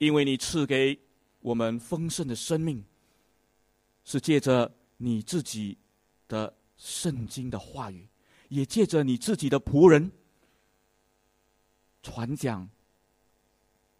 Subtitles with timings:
[0.00, 0.98] 因为你赐给
[1.40, 2.82] 我们丰盛的生命，
[4.02, 5.76] 是借着你自己
[6.26, 8.08] 的圣经的话语，
[8.48, 10.10] 也借着你自己的仆人
[12.02, 12.66] 传讲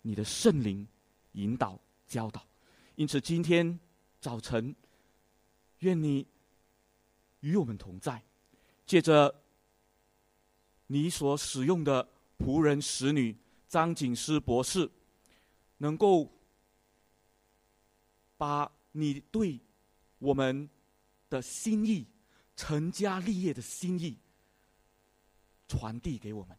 [0.00, 0.88] 你的圣灵
[1.32, 2.46] 引导教导。
[2.94, 3.78] 因此，今天
[4.22, 4.74] 早晨，
[5.80, 6.26] 愿你
[7.40, 8.22] 与我们同在，
[8.86, 9.42] 借着
[10.86, 12.08] 你所使用的
[12.38, 13.36] 仆人使女
[13.68, 14.90] 张景思博士。
[15.82, 16.30] 能够
[18.36, 19.58] 把你对
[20.18, 20.68] 我们
[21.30, 22.06] 的心意、
[22.54, 24.18] 成家立业的心意
[25.66, 26.54] 传递给我们，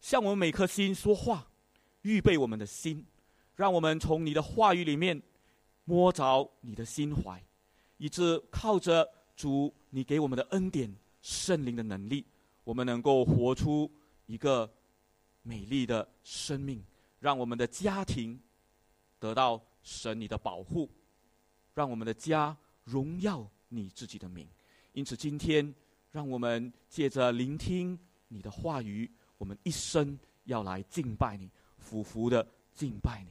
[0.00, 1.46] 向我们每颗心说话，
[2.02, 3.04] 预备我们的心，
[3.54, 5.20] 让我们从你的话语里面
[5.84, 7.42] 摸着你的心怀，
[7.98, 9.06] 以致靠着
[9.36, 12.24] 主你给我们的恩典、圣灵的能力，
[12.64, 13.90] 我们能够活出
[14.24, 14.72] 一个
[15.42, 16.82] 美丽的生命。
[17.20, 18.40] 让我们的家庭
[19.18, 20.88] 得到神你的保护，
[21.74, 24.46] 让我们的家荣耀你自己的名。
[24.92, 25.74] 因此，今天
[26.10, 27.98] 让我们借着聆听
[28.28, 33.30] 你的话语，我们一生要来敬拜你，俯伏的敬拜你。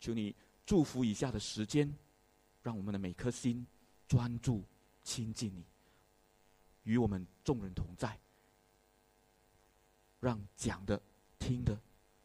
[0.00, 0.34] 求你
[0.66, 1.92] 祝福以下的时间，
[2.62, 3.66] 让我们的每颗心
[4.06, 4.62] 专注
[5.02, 5.64] 亲近你，
[6.84, 8.18] 与我们众人同在，
[10.20, 11.00] 让讲的、
[11.38, 11.78] 听的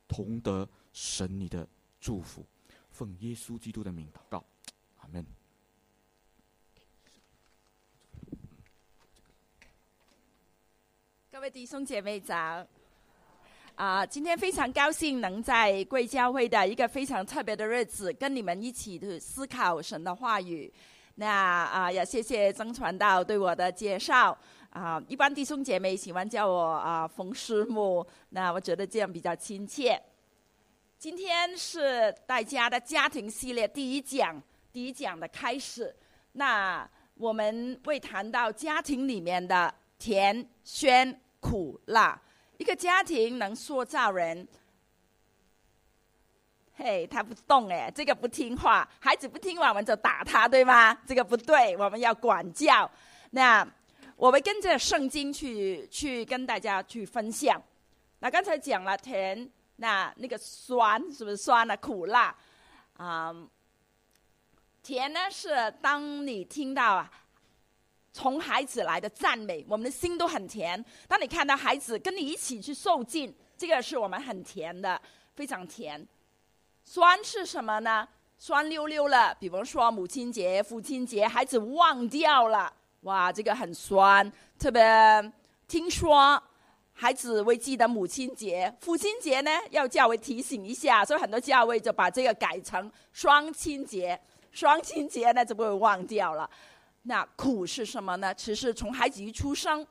[0.08, 0.68] 同得。
[0.94, 1.68] 神，你的
[2.00, 2.46] 祝福，
[2.92, 4.44] 奉耶稣基督的名祷告，
[5.02, 5.26] 阿门。
[11.32, 12.66] 各位弟兄姐妹早！
[13.76, 20.72] 啊，今天非常高兴能在贵教会的一个非常特别的日子，跟你们一起去思考神的话语。
[21.16, 24.38] 那啊，也谢谢曾传道对我的介绍。
[24.70, 30.00] 啊，一般弟兄姐妹喜欢叫我啊冯师母，那我觉得这样比较亲切。
[31.04, 35.94] 今天是大家的家庭系列第一讲，第一讲的开始。
[36.32, 42.18] 那我们会谈到家庭里面的甜、酸、苦、辣。
[42.56, 44.48] 一个家庭能塑造人。
[46.78, 50.98] 嘿，他不动哎，这个不听话，孩子不听话我们就打他，对吗？
[51.06, 52.90] 这个不对，我们要管教。
[53.32, 53.68] 那
[54.16, 57.62] 我们跟着圣经去去跟大家去分享。
[58.20, 59.52] 那刚才讲了甜。
[59.78, 61.76] 那那个酸是不是酸呢？
[61.78, 62.34] 苦辣，
[62.96, 63.36] 啊，
[64.84, 65.50] 甜呢是
[65.82, 67.12] 当你听到啊，
[68.12, 70.84] 从孩子来的赞美，我们的心都很甜。
[71.08, 75.02] 当你看到孩子跟你一起去受尽，这个是我们很甜的，
[75.36, 76.08] 非常甜。
[76.84, 78.08] 酸是什么呢？
[78.38, 79.34] 酸溜溜了。
[79.36, 84.32] 比方说母亲节、父亲节，孩子忘掉了，哇，这个很酸。
[84.60, 84.84] 特别
[85.68, 86.42] 听说。
[86.94, 94.20] 孩子会记得母亲节、父亲节呢，要教会提醒一下，所以很多教会就把这个改成双亲节。
[94.52, 96.50] 双亲节呢，就不会忘掉了。
[97.02, 98.34] 那苦是什么呢？
[98.34, 99.86] 其实从孩子一出生，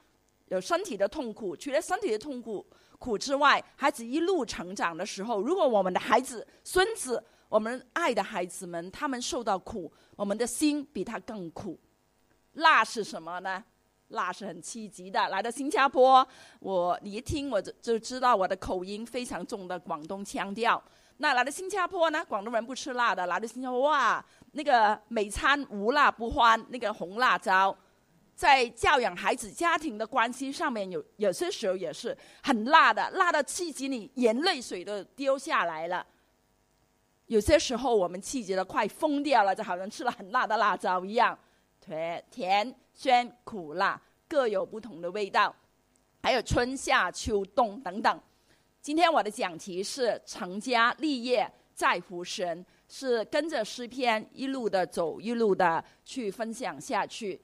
[0.46, 2.64] 有身体的痛苦，除了身体的痛苦
[2.98, 11.78] 苦之外，孩子一路成长的时候，如果我们的孩子、孙子，我们爱的孩子们，他们受到苦，我们的心比他更苦。
[12.52, 13.62] 辣是什么呢？
[14.12, 15.28] 辣是很刺激的。
[15.28, 16.26] 来到新加坡，
[16.60, 20.82] 我你一听我就就知道我的口音非常重的广东腔调。
[21.18, 23.26] 那来到新加坡呢，广东人不吃辣的。
[23.26, 27.76] 来到新加坡，哇，那个美餐无辣不欢，那个红辣椒，
[28.34, 36.04] 在教养孩子、家庭的关系上面，有有些时候也是很辣的，辣到刺激你，眼泪水都丢下来了。
[37.26, 41.38] 有些时候我们气急的快疯掉了，就好像吃了很辣的辣椒一样。
[41.80, 45.54] 甜甜、酸、苦、辣各有不同的味道，
[46.22, 48.20] 还有春夏秋冬等等。
[48.80, 57.40] 今天我的讲题是成家立业在乎神，是跟着诗篇一路的走，一路的去分享下去。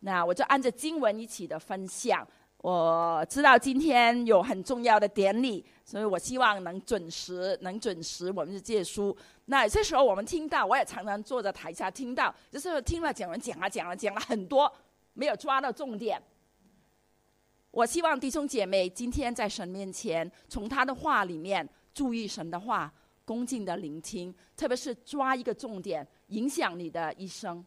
[0.00, 2.26] 那我就按着经文一起的分享。
[2.62, 9.16] 我知道今天有很重要的典礼，所以我希望能准时，能准时我们就借书。
[9.46, 14.70] 那这时候我们听到，我也常常坐在台下听到，就是听了讲完讲啊讲了讲了很多，
[15.12, 16.22] 没有抓到重点。
[17.70, 22.92] 我希望弟兄姐妹今天在神面前，从他的话里面注意神的话，
[23.24, 27.64] 恭敬的聆听，特别是抓一个重点，影响你的一生。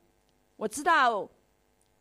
[0.55, 1.29] 我知道。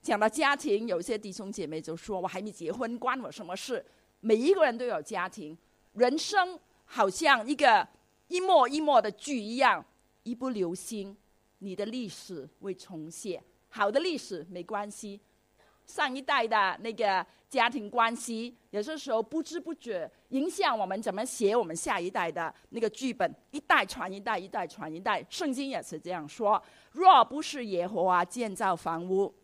[0.03, 3.87] 讲到家庭，有些弟兄姐妹就说：“我还没结婚，关我什么事？”
[4.19, 5.57] 每一个人都有家庭，
[5.93, 7.87] 人生好像一个
[8.27, 9.87] 一幕一幕的剧一样，
[10.25, 11.17] 一不留心，
[11.59, 13.41] 你的历史会重写。
[13.69, 15.21] 好的历史没关系，
[15.93, 25.23] 上一代的那个家庭关系，有些时候不知不觉影响我们怎么写我们下一代的那个剧本，一代传一代，一代传一代。
[25.29, 26.61] 圣经也是这样说：
[26.93, 29.35] 若不是耶和华建造房屋，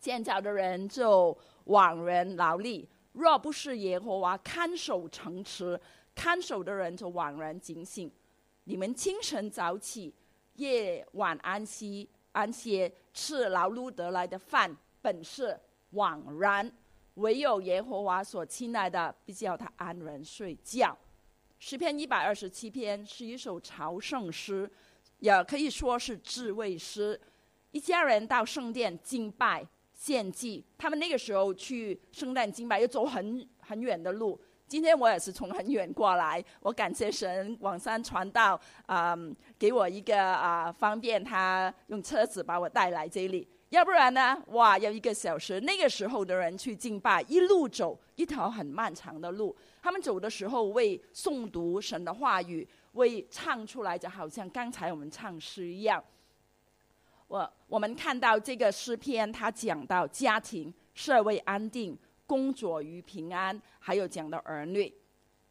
[0.00, 5.78] 建造的人就枉然劳力；若不是耶和华看守城池，
[6.14, 8.10] 看守的人就枉然警醒。
[8.64, 10.14] 你们清晨早起，
[10.54, 15.60] 夜晚安息，安歇，吃劳碌得来的饭，本是
[15.94, 16.66] 枉然；
[17.14, 20.96] 唯有耶和华所亲爱的，必叫他安然睡觉。
[21.58, 24.70] 诗篇一百二十七篇是一首朝圣诗，
[25.20, 27.18] 也可以说是智慧诗。
[27.70, 34.38] 一家人到圣殿敬拜献祭，他们那个时候去圣诞敬拜要走很很远的路。
[34.66, 39.16] 今天我也是从很远过来，我感谢神网上传道，啊，
[39.58, 43.46] 给我一个啊方便，他用车子把我带来这里。
[43.74, 45.60] 要不然呢，哇，要一个小时。
[45.60, 49.54] 那个时候的人去敬拜，一路走一条很漫长的路。
[49.82, 56.02] 他们走的时候为诵读神的话语，为唱出来，就好像刚才我们唱诗一样。
[57.26, 61.98] 我我们看到这个诗篇，他讲到家庭、社会安定。
[62.26, 64.90] 工作与平安，还有讲到儿女。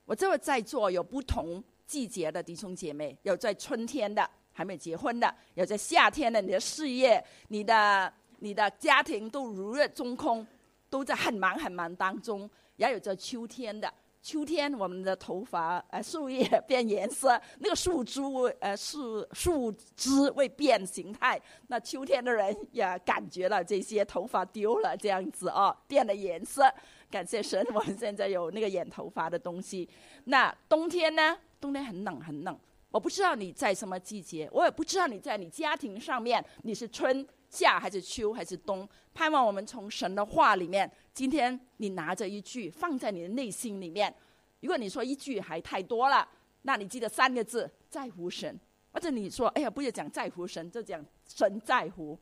[0.06, 10.46] 我这位在座有不同季节的弟兄姐妹，有在春天的还没结婚的，有在夏天的，你的事业、你的你的家庭都如日中空，
[10.90, 13.92] 都在很忙很忙当中，也有在秋天的。
[14.22, 18.22] 秋天，我们的头发呃树叶变颜色，那个树枝
[18.62, 21.38] 呃树树枝会变形态。
[21.68, 26.74] 那秋天的人也感觉了这些头发丢了这样子哦，变了颜色。
[27.12, 29.90] 感谢神，我们现在有那个染头发的东西。
[30.24, 31.38] 那冬天呢？
[31.60, 32.58] 冬天很冷很冷。
[32.94, 37.28] 我不知道你在什么季节，我也不知道你在你家庭上面你是春。
[37.50, 38.88] 夏还是秋还是冬？
[39.13, 44.13] 盼望我们从神的话里面，今天你拿着一句放在你的内心里面。
[44.62, 46.28] 如果你说一句还太多了，
[46.63, 48.60] 那你记得三个字：在乎神。
[48.92, 52.18] 或者你说，哎呀，不要讲在乎神，就讲神在乎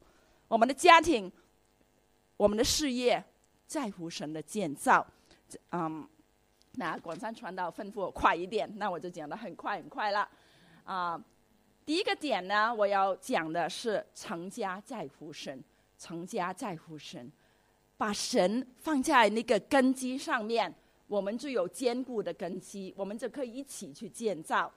[0.47, 1.31] 我们的家庭、
[2.35, 3.21] 我们的事业，
[3.65, 5.05] 在乎神的建造。
[5.71, 6.05] 嗯，
[6.73, 10.29] 那广山传道吩咐我快一点，那我就讲的很快很快了，
[10.83, 11.21] 啊。
[11.83, 15.61] 第一个点呢，我要讲的是成家在乎神，
[15.97, 17.29] 成家在乎神，
[17.97, 20.73] 把神放在那个根基上面，
[21.07, 24.71] 我们就有坚固的根基，我们就可以一起去建造。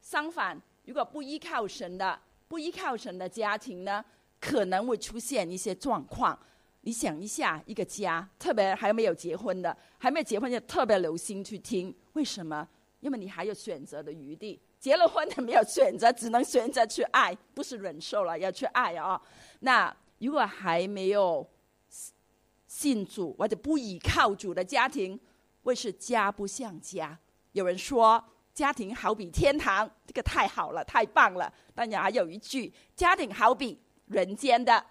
[0.00, 4.02] 相反，如果不依靠神的，不依靠神的家庭呢，
[4.40, 6.38] 可能会出现一些状况。
[6.82, 12.66] 你想一下，一个家，特别还没有结婚的，还没有结婚就特别留心去听，为什么？
[13.00, 14.60] 因为你还有选择的余地。
[14.78, 19.20] 结了婚的没有选择，只能选择去爱，不是忍受了，要去爱啊。
[19.60, 21.44] 那如果还没有
[22.68, 25.18] 信主或者不依靠主的家庭，
[25.62, 27.18] 会是家不像家。
[27.52, 28.22] 有人说
[28.54, 31.52] 家庭好比天堂，这个太好了，太棒了。
[31.74, 34.84] 但也还有一句，家庭好比人间的，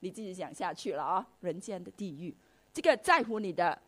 [0.00, 2.34] 你自己想下去了啊，人间的地狱。
[2.72, 3.78] 这个在乎你的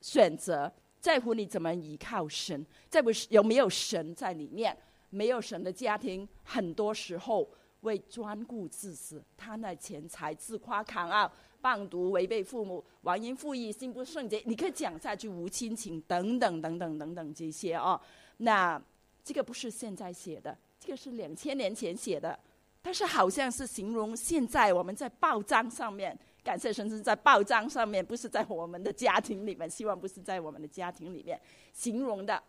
[0.00, 0.72] 选择。
[1.00, 4.76] 在乎你怎么依靠神，在乎有没有神在里面。
[5.08, 7.48] 没有神的家庭，很多时候
[7.82, 14.42] 为专顾自私，贪爱钱财，自夸狂傲，棒毒，违背父母，忘恩负义，心不圣洁。
[14.44, 17.98] 你可以讲下去，无亲情等等等等等等这些哦。
[18.38, 18.82] 那
[19.24, 22.38] 这个不是现在写的，这个是两千年前写的，
[22.82, 26.18] 但是好像是形容现在我们在报章上面。
[26.46, 29.68] 感谢神是在报章上面，不是在我们的家庭里面。
[29.68, 31.40] 希望不是在我们的家庭里面
[31.72, 32.40] 形容的，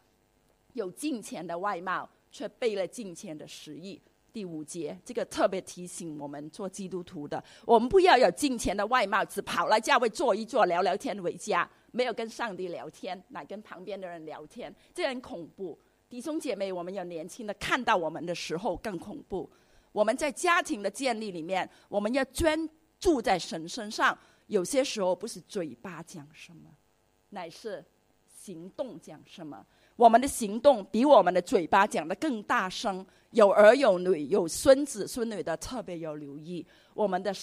[0.73, 3.99] 有金钱的外貌，却背了金钱的实意。
[4.31, 15.75] 第五节，这个特别提醒我们做基督徒的，我们不要有金钱的外貌，只跑来教会坐一坐，聊聊天回家，没有跟上帝聊天，来跟旁边的人聊天，这很恐怖。
[16.07, 19.49] 弟兄姐妹，我们有年轻的看到我们的时候更恐怖。
[19.91, 22.69] 我们在家庭的建立里面，我们要专。
[22.99, 26.69] 住在神身上，有些时候不是嘴巴讲什么，
[27.29, 27.83] 乃是
[28.27, 29.65] 行动讲什么。
[29.95, 33.05] 我们的行动比我们的嘴巴讲的更大声。
[33.31, 36.65] 有儿有女有孙子孙女的，特别有留意。
[36.93, 37.33] 我们的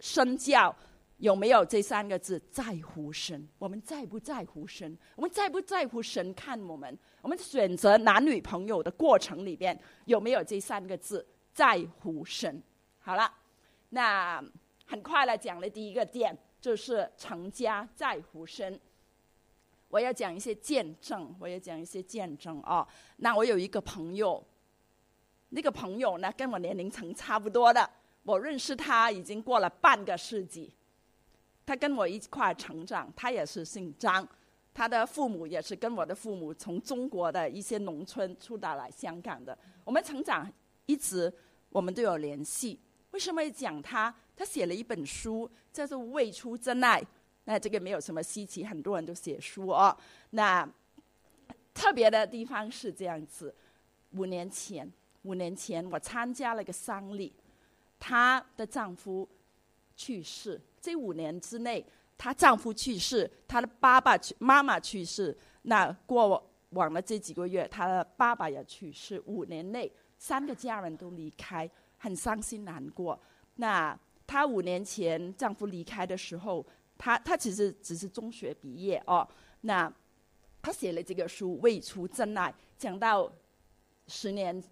[0.00, 0.74] 身教
[1.18, 2.40] 有没有这三个字？
[2.50, 4.98] 在乎神，我们在不在乎神？
[5.14, 6.98] 我们在不在乎神看我们？
[7.22, 11.24] 我们选择男女朋友的过程里边有没有这三个字？
[11.52, 12.60] 在乎神。
[12.98, 13.32] 好了，
[13.90, 14.42] 那。
[14.90, 18.80] 很快来讲了第一个点，就是成家在乎神。
[19.88, 22.84] 我要讲一些见证，我要讲一些见证啊。
[23.18, 24.44] 那我有一个朋友，
[25.50, 27.88] 那个朋友呢跟我年龄层差不多的，
[28.24, 30.74] 我认识他已经过了半个世纪。
[31.64, 34.26] 他跟我一块成长，他也是姓张，
[34.74, 39.56] 他的父母也是跟我的父母从中国的一些农村出到来香港的。
[39.84, 40.52] 我们成长
[40.86, 41.32] 一直
[41.68, 42.80] 我们都有联系。
[43.12, 44.12] 为什么讲他？
[44.40, 46.98] 他写了一本书叫做《未出真爱》，
[47.44, 49.94] 那这个没有什么稀奇，很多人都写书哦。
[50.30, 50.66] 那
[51.74, 53.54] 特别的地方是这样子：
[54.12, 54.90] 五年前，
[55.24, 57.30] 五年前我参加了个丧礼，
[57.98, 59.28] 她的丈夫
[59.94, 60.58] 去世。
[60.80, 61.84] 这五年之内，
[62.16, 65.36] 她丈夫去世，她的爸爸，妈妈去世。
[65.64, 69.22] 那过往的这几个月，她的爸爸也去世。
[69.26, 71.70] 五年内，三个家人都离开。
[71.98, 73.20] 很伤心难过。
[73.56, 73.94] 那
[74.30, 76.64] 她五年前丈夫离开的时候，
[76.96, 79.26] 她她其实只是中学毕业哦。
[79.62, 79.92] 那
[80.62, 83.28] 她写了这个书《未出真爱》，讲到
[84.06, 84.62] 十年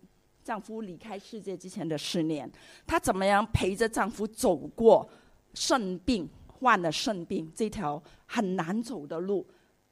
[0.45, 2.49] 丈夫离开世界之前的十年，
[2.87, 5.11] 她怎么样陪着丈夫走过
[5.55, 9.45] 肾病，患了肾病这条很难走的路。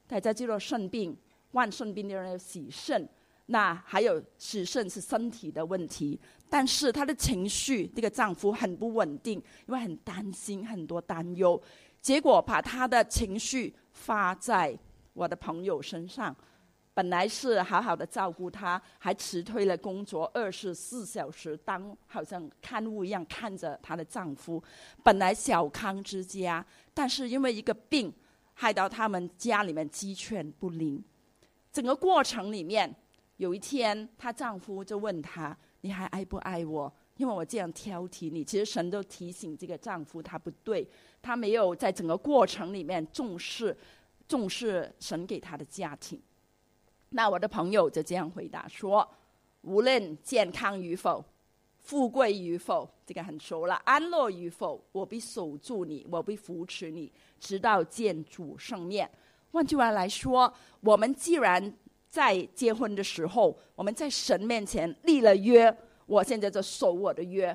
[0.06, 1.16] 大家知道肾病，
[1.50, 3.08] 患肾病的人要洗肾。
[3.49, 11.60] 那还有洗肾是身体的问题，但是她的情绪，这个丈夫很不稳定，因为很担心，很多担忧，
[12.00, 14.78] 结果把他的情绪发在
[15.12, 16.34] 我的朋友身上。
[16.94, 24.62] 本来是好好的照顾她，还辞退了工作，二十四小时当好像看护一样看着她的丈夫。
[25.02, 28.10] 本来小康之家，但是因为一个病，
[28.54, 31.02] 害到他们家里面鸡犬不宁。
[31.70, 32.94] 整个过程里面。
[33.38, 36.92] 有一天，她丈夫就问她：“你还爱不爱我？
[37.16, 40.88] 因为我这样挑剔你。”其实神都提醒这个丈夫他不对，
[41.23, 43.76] 他没有在整个过程里面重视
[44.28, 46.21] 重视神给他的家庭。
[47.11, 49.09] 那我的朋友就这样回答说
[49.62, 51.25] ：“无论健康与否，
[51.78, 59.09] 富贵与否，这个很熟了；安乐与否，我必守住你，我必扶持你，直到见主圣面。”
[59.52, 61.75] 换句话来说，我们既然
[62.16, 67.54] 在结婚的时候，我们在神面前立了约，我现在就守我的约。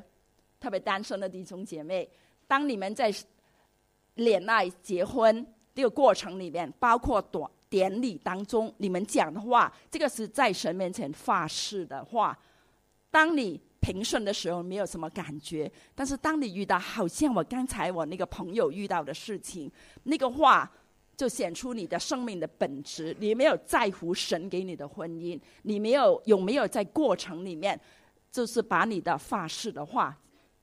[0.59, 2.07] 特别单身的弟兄姐妹，
[2.47, 3.11] 当你们在
[4.13, 12.37] 恋爱、结婚这个过程里面，包括短典礼当中，你们讲的话，这个是在神面前发誓的话。
[13.09, 19.71] 当你平顺的时候，没有什么感觉；但是当你遇到好像我刚才我那个朋友遇到的事情，
[20.03, 20.71] 那个话。
[21.15, 27.79] 就显出你的生命的本质，你没有在乎神给你的婚姻，你没有有没有在过程里面，
[28.31, 30.17] 就是把你的发誓的话，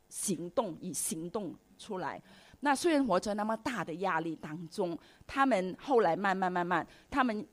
[0.08, 2.20] 行动以行动出来。
[2.60, 7.46] 那虽然活在那么大的压力当中，他们后来慢慢慢慢，他们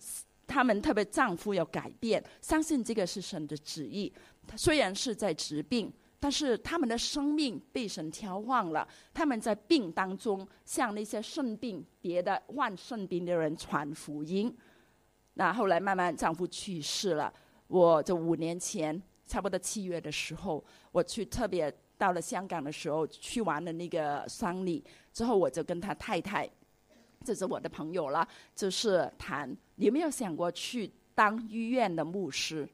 [0.47, 4.11] 他们特别丈夫要改变，相信这个是神的旨意。
[4.55, 5.93] 虽然是在治病。
[6.19, 14.55] 但是他们的生命被神调换了，他们在病当中向那些肾病、别的患肾病的人传福音。
[15.35, 17.31] 那后来慢慢丈夫去世了，
[17.67, 26.49] 我就五年前差不多七月的时候，我去特别到了香港的时候，去完了那个丧礼之后，我就跟他太太，
[27.23, 32.67] 这是我的朋友了，就是谈有没有想过去当医院的牧师。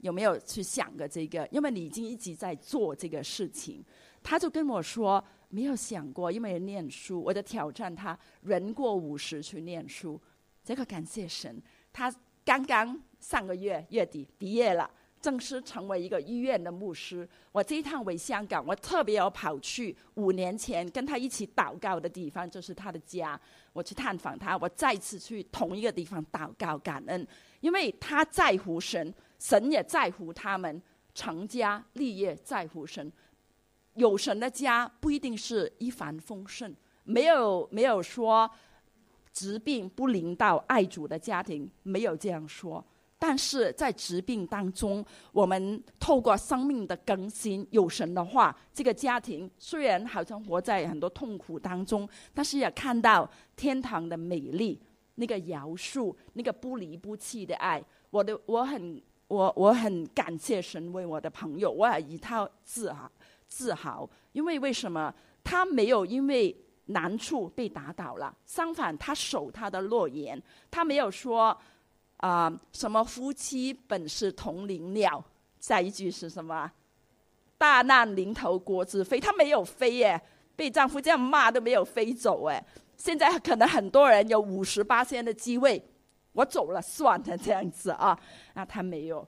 [0.00, 1.46] 有没有去想过这个？
[1.50, 3.84] 因为你已经一直在做这个事情，
[4.22, 10.20] 他就跟我说没有想过，因为念书，我就挑战他，人过五十去念书。
[10.64, 11.60] 这个感谢神，
[11.92, 12.14] 他
[12.44, 14.88] 刚刚上个月月底毕业了，
[15.20, 17.28] 正式成为一个医院的牧师。
[17.52, 23.38] 我这一趟回香港，我特别要跑去五年前跟他一起祷告的地方，就是他的家，
[23.72, 24.56] 我去探访他。
[24.56, 27.26] 我再次去同一个地方祷告感恩，
[27.60, 29.12] 因为他在乎神。
[29.40, 30.80] 神也在乎他们
[31.14, 33.10] 成家立业，在乎神。
[33.94, 36.72] 有神的家不一定是一帆风顺，
[37.04, 38.48] 没有没有说
[39.32, 42.84] 疾病不临到爱主的家庭，没有这样说。
[43.18, 54.80] 但是在疾病当中，我们透过生命的更新，有神的话，这个家庭虽然好像活在很多痛苦当中，但是也看到天堂的美丽，
[55.16, 57.82] 那个饶恕，那个不离不弃的爱。
[58.10, 59.02] 我的我很。
[59.30, 63.08] 我我很感谢神为我的朋友，我也一套自豪
[63.46, 66.54] 自豪，因为为什么他没有因为
[66.86, 68.36] 难处被打倒了？
[68.44, 71.56] 相反，他守他的诺言，他没有说
[72.16, 75.24] 啊什么夫妻本是同林鸟，
[75.60, 76.68] 下一句是什么？
[77.56, 80.20] 大难临头各自飞，他没有飞耶，
[80.56, 82.60] 被丈夫这样骂都没有飞走哎。
[82.96, 85.80] 现在可能很多人有五十八仙的机会。
[86.32, 88.18] 我走了算了，这样子啊，
[88.54, 89.26] 那他没有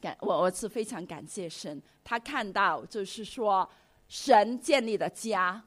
[0.00, 3.68] 感，我我是非常感谢神，他看到就是说
[4.08, 5.62] 神建立的家，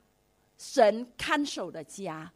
[0.57, 2.31] 神看守的家，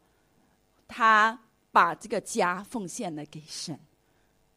[0.86, 1.38] 他
[1.72, 3.78] 把这个家奉献了给神。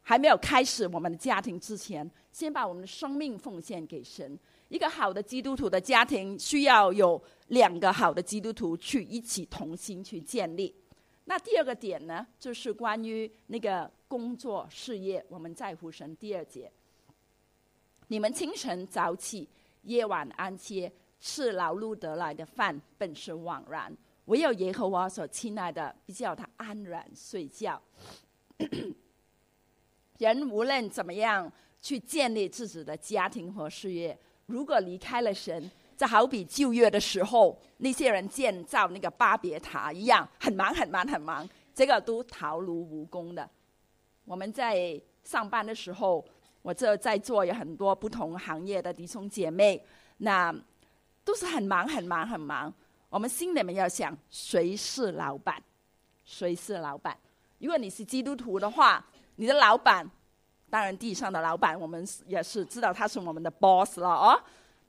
[0.06, 4.38] 还没有开始我们的家庭之前，先把我们的生命奉献给神。
[4.68, 10.74] 一个好的基督徒的家庭需要有两个好的基督徒去一起同心去建立。
[11.26, 16.14] 那第二个点呢，就是关于那个工作事业，我们在乎神。
[16.16, 16.70] 第二节，
[18.08, 19.48] 你们清晨早起，
[19.84, 23.90] 夜晚安歇，吃劳碌得来的饭，本是枉然；
[24.26, 27.80] 唯有耶和华所亲爱的，必叫他安然睡觉。
[30.18, 31.50] 人无论怎么样
[31.80, 34.16] 去建立自己的家庭和事业，
[34.46, 43.48] 如果离开了神，就好比旧约的时候那些人建造那个巴别塔一样，很忙很忙很忙，这个都徒劳无功的。
[44.24, 46.24] 我们在上班的时候，
[46.62, 49.84] 我这在座有很多不同行业的弟兄姐妹，
[50.18, 50.54] 那
[51.24, 52.72] 都是很忙很忙很忙。
[53.08, 55.62] 我们心里面要想，谁是老板？
[56.24, 57.16] 谁是老板？
[57.58, 59.04] 如果你是基督徒的话。
[59.36, 60.08] 你的老板，
[60.70, 64.40] 当然地上的老板，我们也是知道他是我们的 boss 了哦。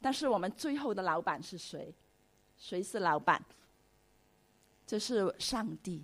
[0.05, 1.91] 但是我们最后的老板是谁？
[2.55, 3.43] 谁是老板？
[4.85, 6.03] 这是上帝。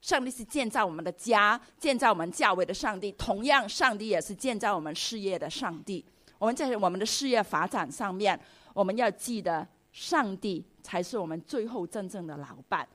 [0.00, 3.10] 上帝是建造我们的家、建造我们教会的上帝。
[3.18, 6.04] 同样，上帝也是建造我们事业的上帝。
[6.38, 8.38] 我们在我们的事业发展上面，
[8.72, 12.88] 我们要记得，上帝才是我们最后真正的老板。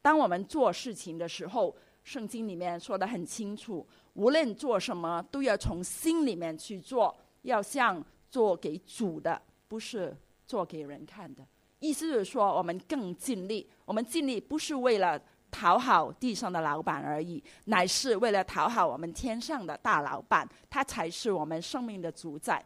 [0.00, 3.84] 当我们做事情的时候，圣经里面说的很清楚。
[4.14, 11.46] 无论做什么，都要从心里面去做，要像做给主的，不是做给人看的。
[11.78, 13.68] 意思是说，我们更尽力。
[13.84, 15.20] 我们尽力不是为了
[15.50, 22.64] 讨好地上的老板而已，乃是为了讨好我们天上的大老板，他才是我们生命的主宰。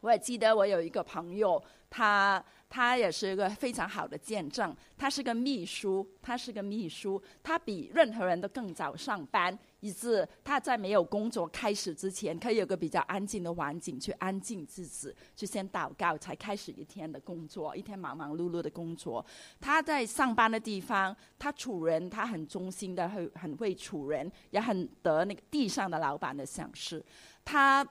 [0.00, 2.42] 我也记得我有一个朋友，他。
[2.70, 4.74] 他也是一个非常好的见证。
[4.96, 19.24] 他是个秘书，他是个秘书，他比任何人都更早上班，以致他在没有工作开始之前，可以有个比较安静的环境去安静自己，去先祷告，才开始一天的工作，一天忙忙碌碌的工作。
[19.60, 27.04] 他在上班的地方，他处人，他很忠心的，会很会处人，也很得那个地上的老板的赏识。
[27.44, 27.84] 他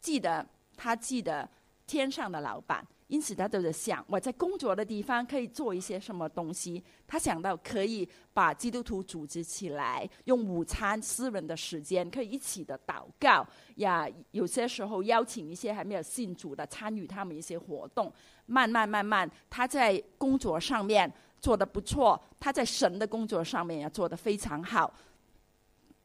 [0.00, 1.46] 记得，他记得
[1.86, 2.82] 天上的老板。
[3.12, 6.82] 因此，他都在想我在工作的地方可以做一些什么东西。
[7.06, 14.08] 他想到可以把基督徒组织起来，用午餐私人的时间可以一起的祷告呀。
[14.30, 18.10] 有些时候邀请一些还没有信主的参与他们一些活动。
[18.46, 24.90] 慢慢慢慢，他在工作上面做的不错，他在神的工作上面也做得非常好。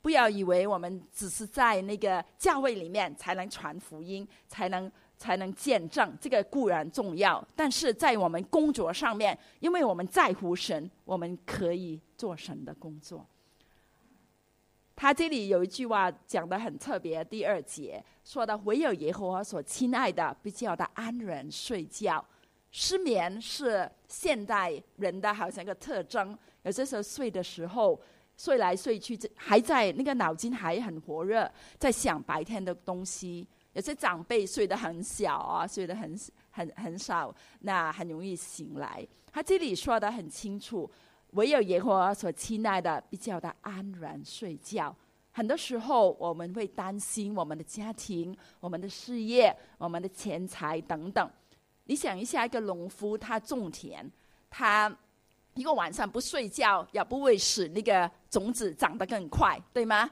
[0.01, 4.91] 不要以为我们只是在那个教会里面才能传福音，才能。
[5.17, 13.25] 才能见证，这个固然重要，但是在我们工作上面，因为我们在乎神，我们可以做神的工作。
[14.95, 22.23] 他这里有一句话讲的很特别，第二节说的唯有耶和华所亲爱的，必叫他安然睡觉。
[22.71, 27.99] 失眠是现代人的好像一个特征，有些时候睡的时候，
[28.35, 31.49] 睡来睡去，还在那个脑筋还很活热，
[31.79, 33.47] 在想白天的东西。
[33.77, 39.07] 有些长辈睡得很小啊，睡得很很很少，那很容易醒来。
[39.31, 40.89] 他这里说的很清楚，
[41.33, 44.93] 唯有耶和华所亲爱的，必叫他安然睡觉。
[45.31, 51.29] 很多时候我们会担心我们的家庭、我们的事业、我们的钱财等等。
[51.83, 54.11] 你想一下，一个农夫他种田，
[54.49, 54.91] 他
[55.53, 60.09] 一个晚上不睡觉，也不会使那个种子长得更快，对吗？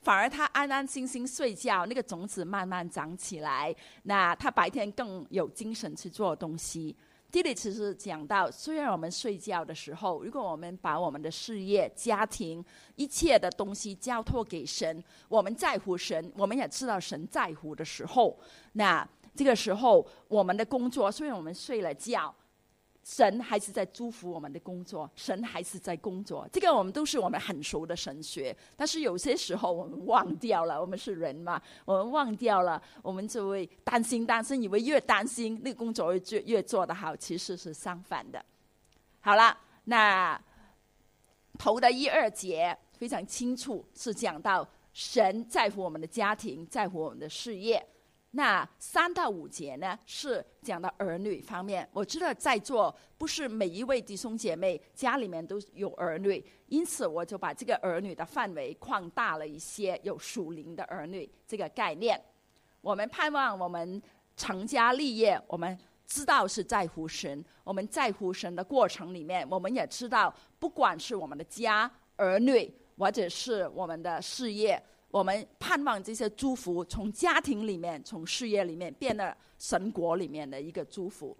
[0.00, 3.74] 反而他安安心心睡觉，那个种子慢慢长起来。
[4.04, 6.96] 那他白天更有精神去做东西。
[7.30, 12.64] 这里其实讲到，虽然我们睡觉的时候，如果我们把我们的事业、家庭
[12.96, 18.38] 一切的东西交托给神，我们在乎神，我们也知道神在乎的时候，
[18.72, 22.34] 那这个时候我们的工作，虽然我们睡了觉。
[23.08, 26.46] 神还是在祝福我们的工作，神还是在工作。
[26.52, 38.44] 这个我们都是我们很熟的神学，但是有些时候我们忘掉了，我们是人嘛，我们忘掉了，我们就会担心担心，以为越担心那个工作越越做得好，其实是相反的。
[39.20, 40.38] 好了，那
[41.58, 47.82] 头的一二节非常清楚，是讲到神在乎我们的家庭，在乎我们的事业。
[48.32, 51.88] 那三到五节呢，是讲到儿女方面。
[51.92, 62.22] 我知道在座不是每一位弟兄姐妹家里面都有儿女，因此我就把这个儿女的范围扩大了一些，有属灵的儿女这个概念。
[62.82, 64.00] 我们盼望我们
[64.36, 81.36] 成家立业，我们知道是在乎神，我们在乎神的过程里面，我们也知道，不管是我们的家、儿女，或者是我们的事业，我们盼望这些祝福从家庭里面、从事业里面变得神国里面的一个祝福。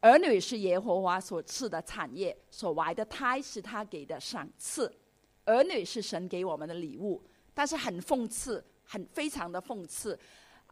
[0.00, 4.92] 儿女是耶和华所赐的产业，所怀的胎是他给的赏赐。
[5.44, 10.18] 儿女是神给我们的礼物，但是很讽刺，很非常的讽刺。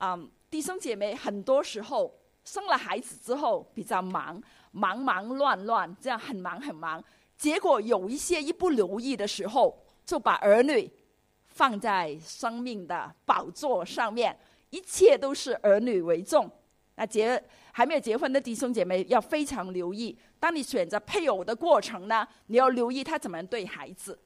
[0.00, 7.02] 嗯，弟兄姐妹，很多时候生了孩子之后比较忙，忙忙乱乱，这样很忙很忙。
[7.36, 10.90] 结果有一些一不留意的时候，就把儿女
[11.50, 14.36] 放在生命的宝座上面，
[14.70, 16.50] 一切都是儿女为重。
[16.96, 24.18] 那结还没有结婚的弟兄姐妹要非常留意，当你选择配偶的过程呢，你要留意他怎么对孩子，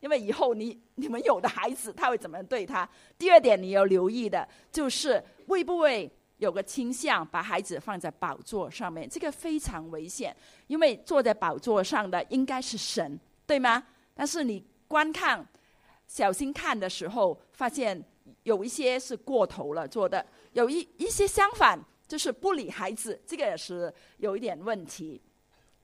[0.00, 2.88] 因为以后你你们有的孩子他会怎么对他。
[3.16, 10.34] 第二点你要留意的就是会不会有个倾向把孩子放在宝座上面，这个非常危险，
[10.66, 13.84] 因为坐在宝座上的应该是神，对吗？
[14.14, 15.46] 但是你观看、
[16.08, 18.04] 小心看的时候，发现
[18.42, 21.78] 有一些是过头了做的，有一一些相反。
[22.08, 25.20] 就是不理孩子，这个也是有一点问题。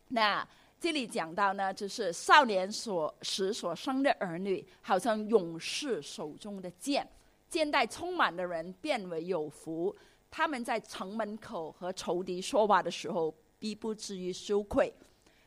[0.09, 0.43] 那
[0.81, 7.07] 这里讲到呢，就是少年所时所生的儿女，好像勇士手中的剑，
[7.51, 9.95] 剑带充满的人变为有福。
[10.31, 14.91] 他们在城门口和仇敌说话的时候，必不至于羞愧。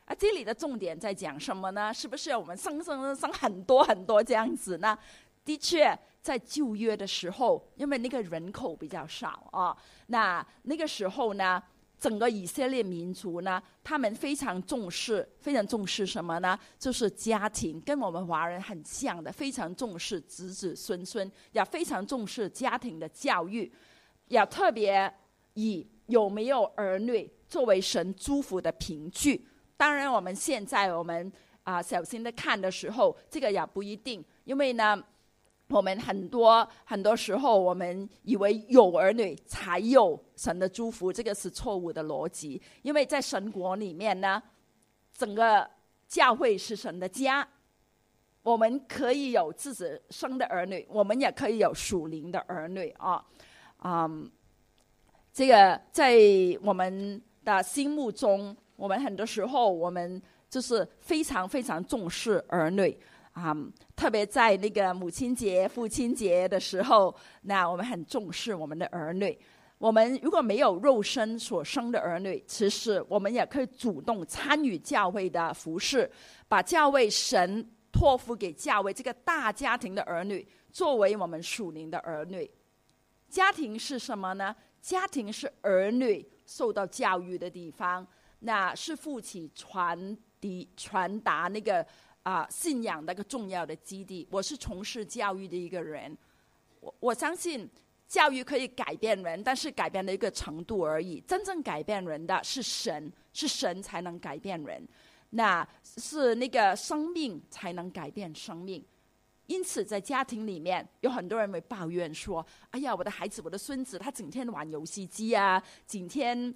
[0.08, 1.92] 啊，这里的重点在讲什么呢？
[1.92, 4.98] 是不是我们生生生很多很多这样子呢？
[5.44, 5.96] 的确。
[6.20, 9.74] 在旧约的时候，因为那个人口比较少啊，
[10.08, 11.62] 那那个时候呢，
[11.98, 16.58] 整个以色列民族呢，他们非常重视，非常重视什么呢？
[16.78, 23.72] 就是家庭，跟我们华人很像的，非常重视子子孙孙，也非常重视家庭的教育，
[24.26, 25.10] 也特别
[25.54, 29.46] 以有没有儿女作为神祝福的凭据。
[29.78, 35.02] 当然，我们现在我们啊小心的看的时候，这个也不一定，因为呢。
[35.70, 42.58] 我们很多很多时候，我们以为有儿女才有神的祝福，这个是错误的逻辑。
[42.80, 44.42] 因为在神国里面呢，
[45.12, 45.68] 整个
[46.06, 47.46] 教会是神的家，
[48.42, 53.22] 我们可以有自己生的儿女，我们也可以有属灵的儿女啊。
[53.84, 54.32] 嗯，
[55.34, 56.16] 这个在
[56.62, 62.96] 我们的心目中，我们很多时候我们就是非常非常重视儿女。
[63.32, 63.54] 啊，
[63.94, 69.36] 特别在那个母亲节、父亲节的时候，那我们很重视我们的儿女。
[69.78, 76.08] 我们如果没有肉身所生的儿女，其实我们也可以主动参与教会的服饰，
[76.48, 82.48] 把教会神托付给教会这个大家庭的儿女，作为我们属灵的儿女。
[83.28, 84.54] 家庭是什么呢？
[84.80, 88.04] 家庭是儿女受到教育的地方，
[88.40, 91.86] 那是父亲传递、传达那个。
[92.24, 94.28] 啊，信仰的一个重要的基地。
[94.30, 96.14] 我是从事教育的一个人，
[96.78, 97.66] 我我相信
[98.06, 101.20] 教育可以改变人，但是改变的一个程度而已。
[101.26, 104.86] 真正改变人的是神，是神才能改变人，
[105.30, 108.84] 那是那个生命才能改变生命。
[109.48, 116.54] 因此，在家庭里面，有很多人会抱怨说：“哎呀，我的孩子，我的孙子，他整天玩游戏机啊，整天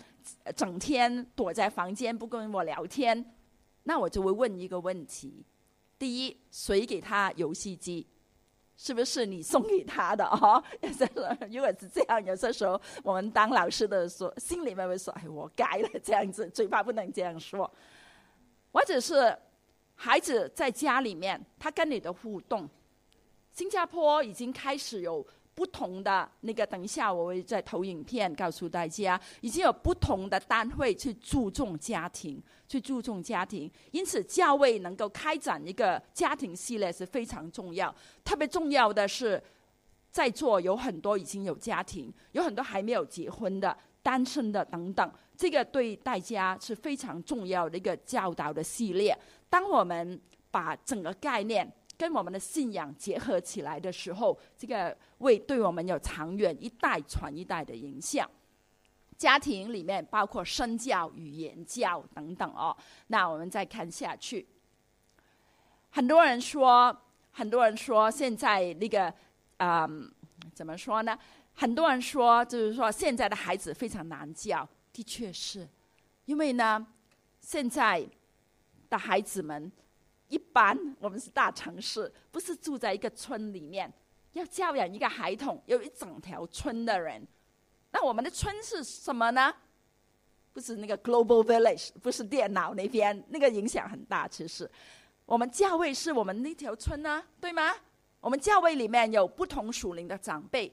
[0.55, 3.25] 整天躲在房间不跟我聊天。”
[3.85, 5.45] 那我就会问一个问题。
[5.99, 8.07] 第一，谁给他游戏机？
[8.77, 10.63] 是不是你送给他的哦？
[11.51, 17.71] 如果是这样，有些时候我们当老师的说，心里面会说：“哎，我改了。”这样子，嘴巴不能这样说。
[18.71, 19.37] 或者是
[19.95, 22.69] 孩子在家里面，他跟你的互动，
[23.53, 25.27] 新加坡已经开始有。
[25.55, 33.71] 不同的那个，等一下我会在投影片告诉大家，已经有不同的单位去注重家庭，去注重家庭。
[33.91, 37.95] 因此，教会能够开展一个家庭系列是非常重要。
[38.25, 39.41] 特别重要的是，
[40.11, 45.13] 在座有很多已经有家庭，有很多还没有结婚的、单身的等等。
[45.37, 49.15] 这个对大家是非常重要的一个教导的系列。
[49.51, 50.19] 当我们
[50.51, 51.71] 把整个概念。
[51.97, 58.29] 跟我们的信仰结合起来的时候，这个会对我们有长远一代传一代的影响。
[59.17, 62.77] 家庭里面包括身教、语言教等等哦。
[63.07, 64.45] 那我们再看下去，
[65.91, 66.97] 很多人说，
[67.31, 69.15] 很多人说现在那个，
[69.59, 70.11] 嗯，
[70.53, 71.17] 怎么说呢？
[71.55, 75.69] 很多人说，就是说现在的孩子非常难教，的确是，
[76.25, 76.85] 因为呢，
[77.41, 78.05] 现在
[78.91, 79.71] 的孩子们。
[80.33, 83.93] 一般我们是大城市，不是住在一个村里面，
[84.33, 87.23] 要教养一个孩童，有一整条村的人。
[87.91, 89.55] 那我们的村是什么呢？
[90.55, 94.27] 不是那个 Global Village，不是电脑那边，那个影响很大。
[94.27, 94.71] 其实，
[95.27, 97.71] 我们教会是我们那条村呢，对吗？
[98.19, 100.73] 我们教会里面有不同属灵的长辈。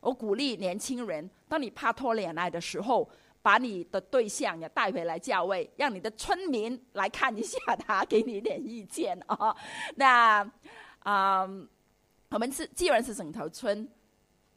[0.00, 3.08] 我鼓励年轻人，当你怕拖恋爱的时候，
[3.42, 9.54] 把你的对象也带回来教会，让你的村民来看一下他，给你一点意见哦。
[9.96, 10.48] 那
[11.00, 11.42] 啊，
[12.30, 13.88] 我们是既然是整头村，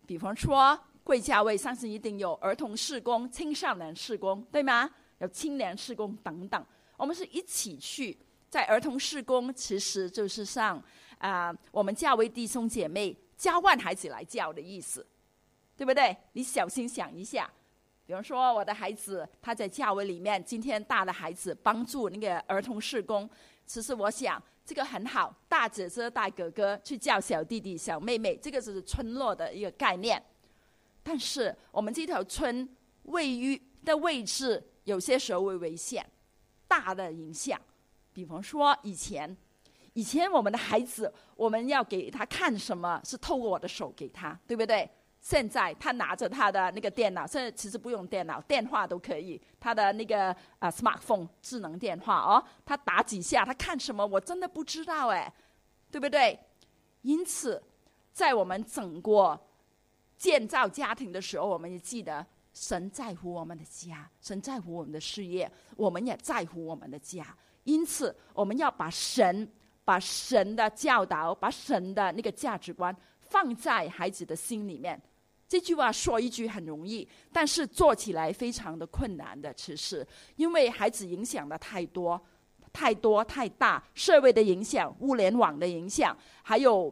[0.06, 0.80] 比方说。
[1.06, 4.90] 贵教位上是一定有儿童事工、青少年事工，对吗？
[5.18, 6.66] 有青年事工等等。
[6.96, 8.18] 我们是一起去
[8.50, 10.82] 在儿童事工，其实就是像
[11.18, 15.06] 啊，我们教为弟兄姐妹交换孩子来教的意思，
[15.76, 16.16] 对不对？
[16.32, 17.52] 你小心想一下，
[18.06, 23.30] 比方说我的孩子他在教会里面，今天大的孩子帮助那个儿童事工，
[23.66, 30.22] 其实我想这个很好，大姐姐带哥哥去教小弟弟小妹妹，这个就是村落的一个概念。
[31.02, 32.68] 但是我们这条村
[33.04, 36.06] 位于的位置有些时候会危险，
[36.68, 37.60] 大的影响。
[38.14, 39.36] 比方说以前，
[39.94, 44.90] 以前我们的孩子，我们要给他看什么是透过我的手给他，对不对？
[45.24, 49.42] 现在他拿着他的那个电脑，现在其实不用电脑，电话都可以。
[49.60, 55.34] 他的那个啊，smartphone 智能电话哦，他打几下，他看什么，我真的不知道哎，
[55.90, 56.38] 对不对？
[57.02, 57.64] 因此，
[58.12, 59.40] 在我们整个。
[60.16, 67.36] 建造家庭的时候，我们也记得神在乎我们的家，神在乎我们的事业，我们也在乎我们的家。
[67.66, 69.52] 因此，我们要把神、
[69.84, 75.02] 把神的教导、把神的那个价值观放在孩子的心里面。
[75.54, 79.54] 这句话说一句很容易，但是做起来非常的困难的。
[79.54, 80.04] 其实，
[80.36, 82.20] 因为孩子影响的太多、
[82.74, 86.92] 太多、太大，社会的影响、物联网的影响，还有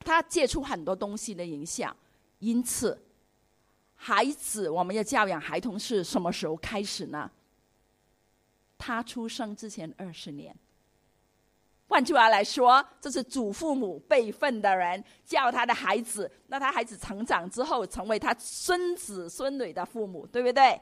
[0.00, 1.96] 他接触很多东西的影响。
[2.40, 3.02] 因此，
[3.94, 7.30] 孩子我们要教养孩童是什么时候开始呢？
[8.76, 10.54] 他出生之前二十年。
[11.90, 20.80] 换句话来说，这是祖父母辈分的人教他的孩子，那他孩子成长之后，成为他孙子孙女的父母，对不对？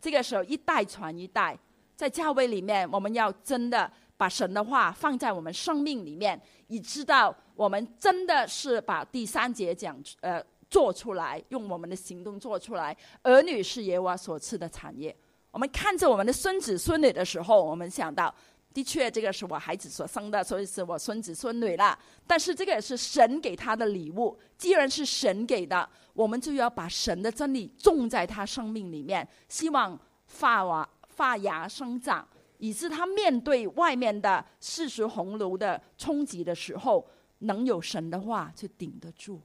[0.00, 1.54] 这个时候一代传一代，
[1.94, 10.42] 在教会里面，我们要真的把神的话放在我们生命里面，以知道我们真的是把第三节讲呃。
[10.70, 12.94] 做出来，用我们的行动做出来。
[13.22, 15.16] 儿女是耶和华所赐的产业。
[15.50, 18.34] 我们看着我们的孙子孙女的时候，我们想到，
[18.78, 21.98] 的确，这个是我孩子所生的，所以是我孙子孙女了。
[22.28, 24.38] 但是这个也是神给他的礼物。
[24.56, 32.24] 既然是神给的，我们就要把神的真理种在他生命里面，希望发娃发芽生长，
[32.58, 37.04] 以致他面对外面的世俗洪流的冲击的时候，
[37.40, 39.40] 能有神的话去顶得住。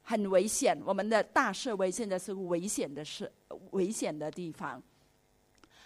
[0.00, 3.30] 很危险，我们的大社会现在是危险的事，
[3.72, 4.82] 危险的地方。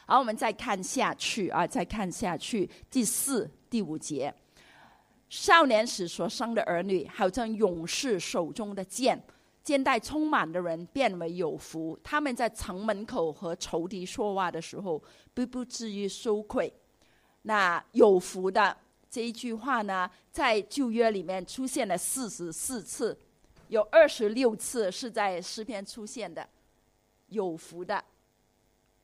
[0.06, 4.34] 好，我们再看下去啊，再看下去，第四、第五节，
[5.28, 9.22] 少年时所生的儿女，好像勇士手中的剑，
[9.62, 11.98] 肩带充满的人变为有福。
[12.02, 16.72] 他们在城门口和仇敌说话的时候，不不至于羞愧。
[17.42, 18.76] 那有福的
[19.08, 23.18] 这一句话呢，在旧约里面出现了四十四次。
[23.68, 26.46] 有二十六次是在诗篇出现的，
[27.28, 28.04] 有福的，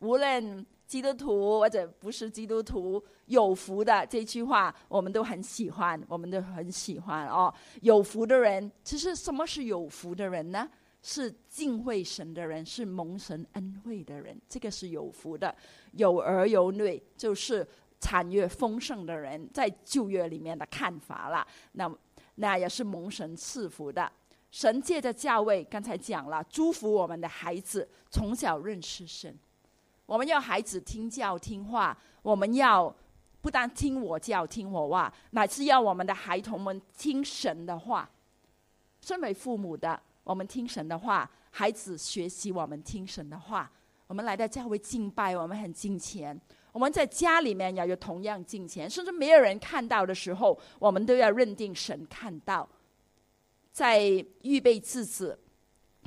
[0.00, 7.52] 无论基督徒或者不是基督徒，有福的这句话我们都很喜欢，我们都很喜欢哦。
[7.82, 10.66] 有福的人，其实什么是有福的人呢？
[11.02, 15.54] 是敬畏神的人，是蒙神恩惠的人，这个是有福的。
[15.92, 17.66] 有儿有女，就是
[18.00, 21.46] 产业丰盛的人，在旧约里面的看法了。
[21.72, 21.88] 那
[22.36, 24.10] 那也是蒙神赐福的。
[24.50, 29.38] 神借着教位，刚才讲了，祝福我们的孩子从小认识神。
[30.08, 32.92] 我们要孩子听教听话，我们要
[33.42, 38.08] 不但听我教听我话，乃是要我们的孩童们听神的话。
[39.02, 43.70] 身为父母的，我们听神的话，孩子学习我们听神的话。
[44.06, 46.40] 我们来到教会敬拜，我们很敬虔。
[46.72, 52.66] 我们在家里面也有同样敬虔，甚至没有人看到的时候，我们都要认定神看到。
[53.70, 54.02] 在
[54.40, 55.30] 预备自己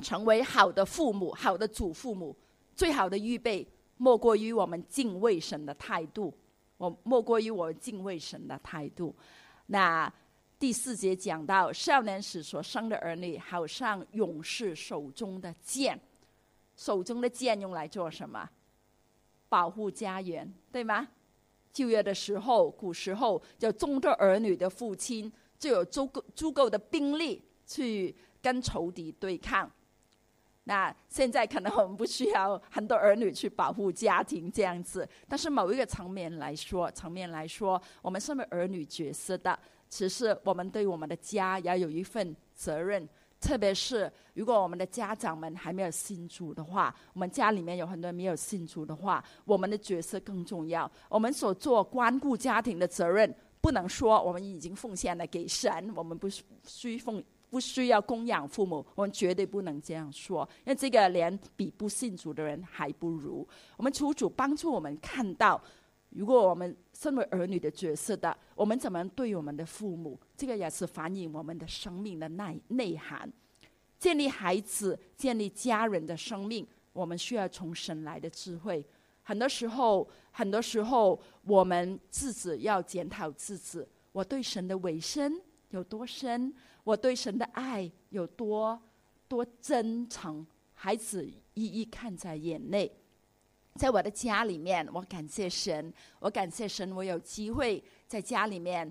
[0.02, 2.36] 成为好的父母、好的祖父母，
[2.74, 3.66] 最好的预备
[4.02, 6.34] 莫过于我们敬畏神的态度。
[6.76, 9.14] 我莫过于我们敬畏神的态度。
[9.66, 10.12] 那
[10.58, 15.96] 第四节讲到少年时所生的儿女，好像勇士手中的剑，
[16.74, 18.50] 手中的剑用来做什么？
[19.48, 21.06] 保护家园，对吗？
[21.72, 27.40] 就业的时候，古时候就众多儿女的父亲就有足够足够的兵力。
[27.64, 29.70] 去跟仇敌对抗，
[30.64, 43.08] 那现在可能我们不需要很多儿女去保护家庭这样子，但是某一个层面来说，层面来说，我们身为儿女角色的，其实我们对我们的家要有一份责任。
[43.40, 50.88] 特别是如果我们的家长们还没有信主的话，我们家里面有很多人没有信主的话，我们的角色更重要。
[51.08, 56.28] 我们所做关顾家庭的责任，不能说我们已经奉献了给神，我们不
[56.64, 57.20] 需奉。
[57.52, 63.46] 不需要供养父母，我们绝对不能这样说，因为这个连比不信主的人还不如。
[63.76, 65.62] 我们求主帮助我们看到，
[66.08, 70.18] 如果我们身为儿女的角色的，我们怎么对我们的父母？
[70.34, 73.30] 这个也是反映我们的生命的内内涵。
[73.98, 78.82] 建立孩子、建立家人的生命，我们需要从神来的智慧。
[79.22, 85.38] 很多时候，很多时候，我们自己要检讨自己：我对神的委身
[85.68, 86.50] 有多深？
[86.84, 88.80] 我对神的爱有多
[89.28, 92.90] 多真诚，孩子一一看在眼内。
[93.76, 98.90] 在我的家里面，我感谢神，我感谢神，我有机会在家里面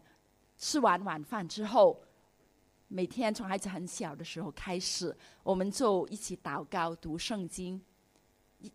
[0.58, 2.02] 吃完晚饭之后，
[2.88, 7.80] 每天从孩子很小的时候开始，我们就一起祷告、读圣经。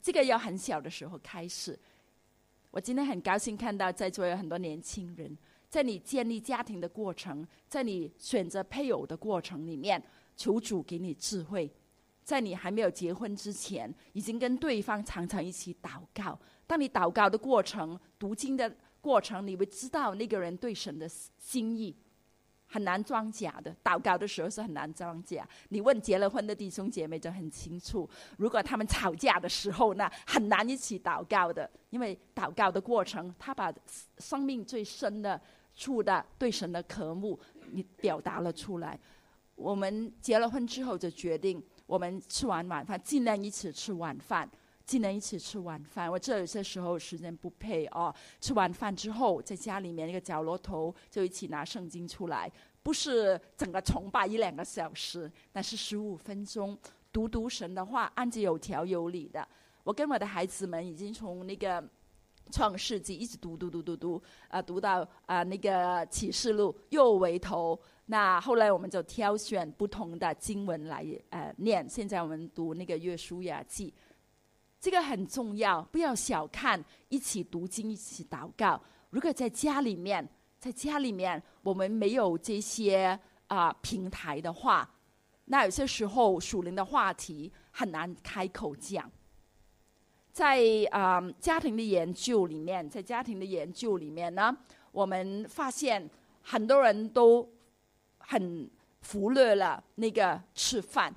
[0.01, 1.77] 这个要很小的时候开始。
[2.71, 5.37] 我今天很高兴看到在座有很多年轻人。
[5.69, 10.03] 在你建立家庭的过程，在你选择配偶的过程里面，
[10.37, 11.71] 求主给你智慧。
[12.23, 16.37] 在你还没有结婚之前，已经跟对方常常一起祷告。
[16.67, 21.95] 当你祷告的过程、读经的过程，你会知道那个人对神的心意
[22.67, 23.75] 很难装假的。
[23.83, 25.49] 祷告的时候是很难装假。
[25.71, 28.09] 你问结了婚的弟兄姐妹就很清楚。
[28.39, 33.73] 如果他们吵架的时候呢，很难一起祷告的，因为祷告的过程，他把
[34.19, 35.41] 生命最深的。
[35.79, 37.39] 处的对神的渴慕，
[37.71, 38.99] 你表达了出来。
[39.55, 44.51] 我们结了婚之后就决定，我们吃完晚饭尽量一起吃晚饭，
[44.87, 46.11] 既能一起吃晚饭。
[46.11, 52.51] 我这有些时候时间不配哦，吃完饭之后在家里面那个角落头就一起拿圣经出来，
[52.83, 56.79] 不是整个崇拜一两个小时，但是十五分钟
[57.13, 59.47] 读读神的话，按着有条有理的。
[59.85, 61.85] 我跟我的孩子们已经从那个。
[62.53, 67.77] 创世纪一直读读读读读，啊，读到啊那个启示录又回头。
[68.05, 71.85] 那后来我们就挑选不同的经文来呃念。
[71.89, 73.93] 现在我们读那个约书亚记，
[74.87, 78.81] 这个很重要，不要小看一起读经、一起祷告。
[79.11, 80.25] 如果在家里面，
[80.61, 83.19] 在家里面我们没有这些
[83.49, 84.89] 啊平台的话，
[85.47, 89.11] 那有些时候属灵的话题很难开口讲。
[90.31, 94.57] 在啊家庭的研究里面，在家庭的研究里面呢，
[94.93, 96.09] 我们发现
[96.43, 97.45] 很多人都
[98.19, 98.71] 很
[99.11, 101.13] 忽略了那个吃饭。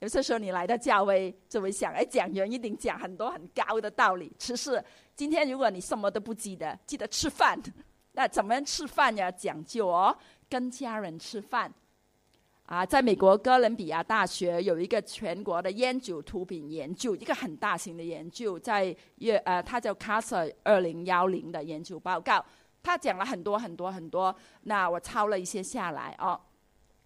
[0.00, 4.30] 有些时候你来到教会，就会想，哎，讲员一定讲很多很高的道理。
[4.38, 4.82] 其实
[5.14, 7.58] 今天如果你什么都不记得，记得吃饭，
[8.12, 10.16] 那怎么样吃饭要讲究哦，
[10.50, 11.72] 跟家人吃饭。
[12.66, 22.44] 啊，在美国哥伦比亚大学有一个全国的烟酒毒品研究，一个很大型的研究，在月呃，它叫 CASA 二零幺零的研究报告，
[22.82, 24.34] 他讲了很多很多很多。
[24.62, 26.40] 那我抄了一些下来哦，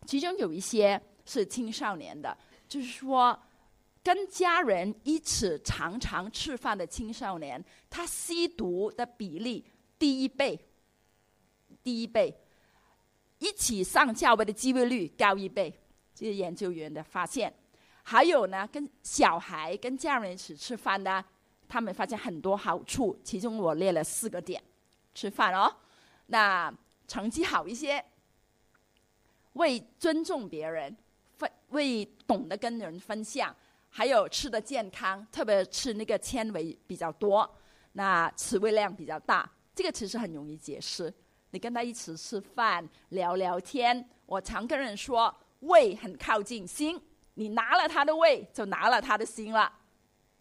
[0.06, 2.34] 其中有一些是青少年的，
[2.70, 3.36] 就是说
[4.02, 9.66] 跟家人一起常常吃饭的青少年，他吸毒的比例
[9.98, 10.58] 低一倍，
[11.82, 12.34] 低一倍。
[13.38, 15.74] 一起上教会的机会率高一倍，
[16.14, 17.52] 这些研究员的发现。
[18.02, 21.24] 还有呢，跟小孩、跟家人一起吃饭呢，
[21.66, 23.18] 他们发现很多好处。
[23.24, 24.62] 其中我列了四个点：
[25.14, 25.74] 吃饭哦，
[26.26, 26.72] 那
[27.08, 28.04] 成绩好一些，
[29.54, 30.94] 为尊重别人，
[31.40, 33.54] 分为懂得跟人分享，
[33.88, 37.50] 还有吃的健康，特别吃那个纤维比较多，
[37.92, 39.50] 那吃味量比较大。
[39.74, 41.12] 这个其实很容易解释。
[41.52, 47.00] 你跟他一起吃饭聊聊天，我常跟人说，胃很靠近心，
[47.34, 49.72] 你拿了他的胃，就拿了他的心了。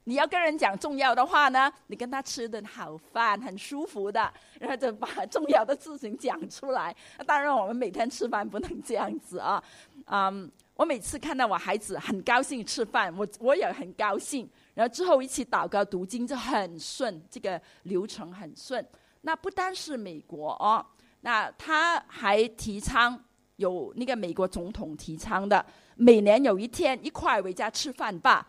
[0.03, 6.95] 你要跟人讲重要的话呢，你跟他吃顿好饭，很舒服的，然后就把重要的事情讲出来。
[7.25, 9.63] 当然，我们每天吃饭不能这样子啊。
[10.05, 14.49] 嗯，我每次看到我孩子很高兴吃饭，我我也很高兴。
[14.73, 18.87] 然后之后一起祷告读经就很顺，这个流程很顺。
[19.23, 20.85] 那不单是美国哦。
[21.19, 23.21] 那他还提倡
[23.57, 25.65] 有那个美国总统提倡的，
[25.97, 28.47] 每年有一天一块回家吃饭吧。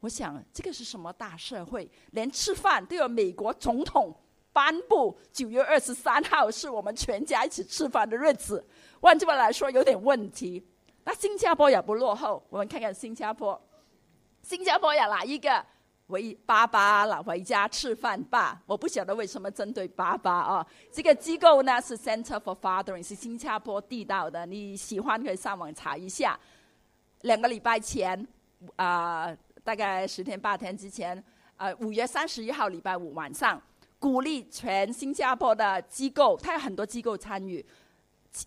[0.00, 4.12] 我想这个是什么大社会，连吃饭都有美国总统
[4.52, 8.66] 颁布九月二十三号是我们全家一起吃饭的日子。
[9.00, 10.66] 换句话来说，有点问题。
[11.04, 13.60] 那新加坡也不落后，我们看看新加坡，
[14.42, 15.64] 新加坡有哪一个？
[16.06, 18.60] 回爸爸了，回家吃饭吧。
[18.66, 20.66] 我不晓得为什么针对爸爸啊。
[20.90, 24.44] 这个机构呢是 Center for Fathering，是新加坡地道的。
[24.44, 26.36] 你喜欢可以上网查一下。
[27.20, 28.26] 两个礼拜前，
[28.74, 29.32] 啊，
[29.62, 31.22] 大概十天八天之前，
[31.56, 33.62] 呃，五月三十一号礼拜五晚上，
[34.00, 37.64] 鼓励全新加坡的机构，他有很多机构参与，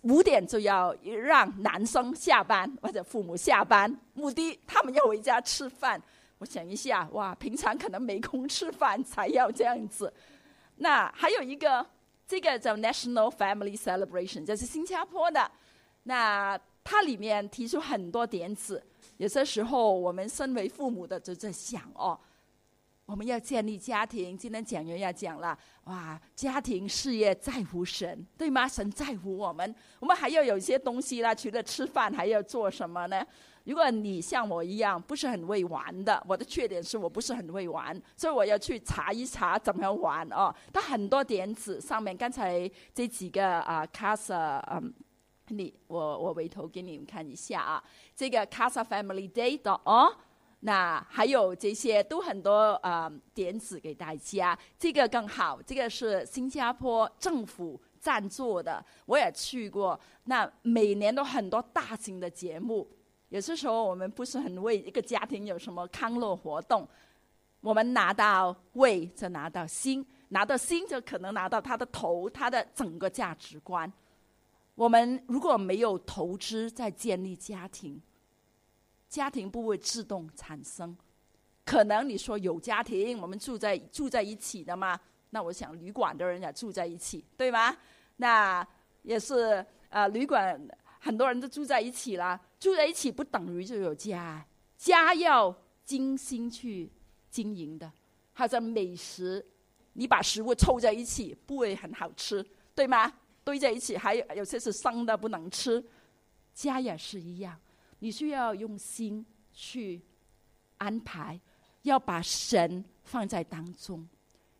[0.04, 6.02] 五点就要让男生下班或者父母下班，目的他们要回家吃饭。
[6.40, 10.12] 我想一下，哇，平常可能没空吃饭才要这样子。
[10.78, 11.86] 那还有一个，
[12.28, 15.50] 这个叫 National Family Celebration，这是新加坡的。
[16.04, 18.84] 那它里面提出很多点子。
[19.18, 22.20] 有些时候，我们身为父母的就在想哦，
[23.06, 24.38] 我们要建立家庭。
[24.38, 28.68] 今天讲员要讲了，哇，家庭事业在乎神，对吗？
[28.68, 33.26] 神在乎我们，我们还要有一些东西啦，除了吃饭，还要做什么呢？
[33.66, 40.54] 如果你像我一样不是很会玩的，我的缺点是我不是很会玩，所以我要去查一查怎么样玩哦。
[40.72, 44.94] 它很多点子上面，刚才这几个啊，Casa，嗯，
[45.50, 47.84] 你我我回头给你们看一下啊，
[48.16, 50.14] 这个 Casa Family Day 的哦，
[50.66, 54.58] 那还有这些都很多呃点子给大家。
[54.80, 60.00] 这个更好，这个是新加坡政府赞助的，我也去过。
[60.24, 62.90] 那每年都很多大型的节目。
[63.28, 66.88] 有些时候我们不是很为一个家庭有什么康乐活动，
[67.60, 73.92] 我们拿到胃就拿到心，拿到心就可能拿到他的头，他的整个价值观。
[74.76, 78.02] 我们如果没有投资在建立家庭，
[79.14, 80.98] 家庭不会自动产生。
[81.64, 85.00] 可能你说有家庭，我们住在住在一起的嘛？
[85.30, 87.78] 那我想旅馆的人也住在一起，对吗？
[88.16, 88.68] 那
[89.04, 90.60] 也是呃旅馆。
[91.00, 94.44] 很多人都住在一起了，住在一起不等于就有家，
[94.78, 96.92] 家要精心去
[97.30, 97.92] 经营的。
[98.32, 99.46] 好像美食，
[99.94, 102.44] 你把食物凑在一起不会很好吃，
[102.74, 103.14] 对吗？
[103.44, 105.86] 堆在一起还有有些是生的不能吃，
[106.54, 107.60] 家也是一样，
[108.04, 110.02] 你需要用心去
[110.78, 111.40] 安排，
[111.84, 114.06] 要把神放在当中，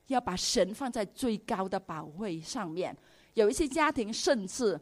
[0.08, 2.96] 要把神放在最高的宝位上面。
[3.34, 4.80] 有一些家庭甚至。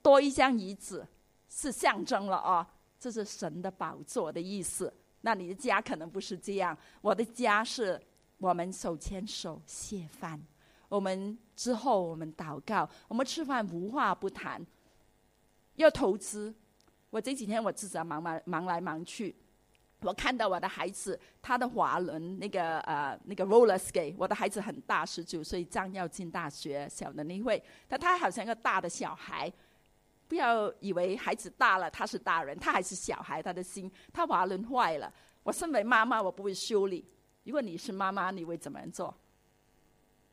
[0.00, 1.06] 多一张椅子
[1.50, 2.64] 是象征了哦，
[3.00, 4.90] 这是神的宝座的意思。
[5.22, 8.00] 那你的家可能不是这样，我的家是
[8.38, 10.40] 我们手牵手谢饭，
[10.88, 14.64] 我们之后我们祷告，我们吃饭无话不谈。
[15.74, 16.54] 要投资，
[17.10, 19.34] 我这几天我自己忙忙忙来忙去，
[20.00, 29.52] 我看到我的孩子他的滑轮那个呃那个 roller skate，我的孩子很大，十九岁将要进大学，小的那会，但他好像个大的小孩。
[30.28, 35.10] 不要以为孩子大了他是大人，他还是小孩，他的心他滑轮坏了。
[35.42, 37.02] 我身为妈妈，我不会修理。
[37.44, 39.16] 如果你是妈妈，你会怎么做？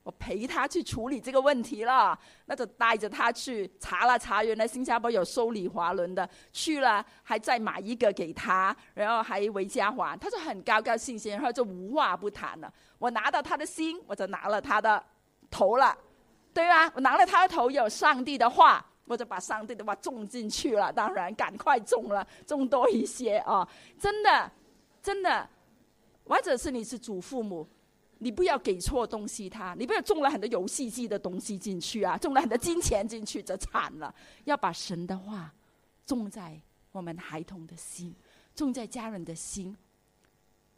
[0.05, 12.71] 我陪他去处理这个问题了，那就带着他去查了查，原来新加坡有修理滑轮的，去了还再买一个给他，然后还回家还，他就很高高兴兴，然后就无话不谈了。
[12.99, 15.03] 我拿到他的心，我就拿了他的
[15.49, 15.97] 头了，
[16.53, 16.91] 对吧？
[16.93, 18.85] 我拿了他的头，有上帝的话。
[19.07, 23.67] 我就把上帝的话种进去了，当然赶快种了，种多一些啊！
[23.99, 24.51] 真的，
[24.99, 25.47] 真的，
[26.23, 27.67] 或者是你是祖父母，
[28.19, 34.13] 你不要给错东西他，你不要种了很多游戏机的东西进去啊，种了很多金钱进去就惨了。
[34.45, 35.53] 要把神的话
[36.05, 36.59] 种在
[36.91, 38.15] 我们孩童的心，
[38.55, 39.75] 种在家人的心。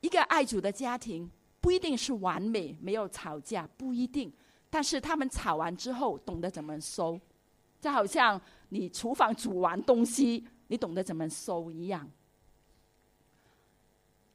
[0.02, 1.30] 一个爱主的家庭
[1.62, 4.32] 不一定是完美，没有吵架不一定，
[4.70, 7.20] 但是他们吵完之后懂得怎么收。
[7.80, 12.10] 就好像你厨房煮完东西，你懂得怎么收一样。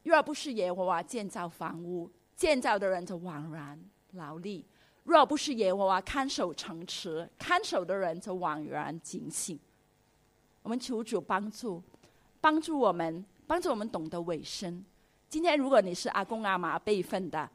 [0.04, 3.78] 若不是耶和华建造房屋，建造的人就枉然
[4.12, 4.64] 劳力；
[5.04, 9.58] 若不是耶和华看守城池，看守的人就枉然警醒。
[10.62, 11.82] 我们求主帮助，
[12.40, 14.84] 帮助我们，帮助我们懂得尾声。
[15.28, 17.48] 今天，如果你是阿公阿妈辈分的，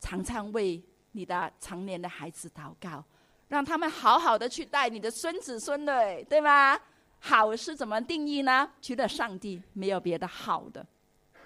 [0.00, 0.82] 常常为
[1.12, 3.04] 你的成年的孩子祷告。
[3.48, 6.78] 让他们好好的去带你的孙子孙女，对吗？
[7.18, 8.70] 好是怎么定义呢？
[8.80, 10.86] 除了上帝，没有别的好的，